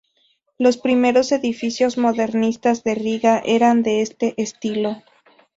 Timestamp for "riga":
2.95-3.39